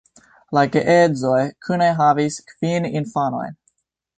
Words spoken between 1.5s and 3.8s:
kune havis kvin infanojn.